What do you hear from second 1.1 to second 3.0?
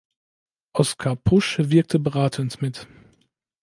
Pusch wirkte beratend mit.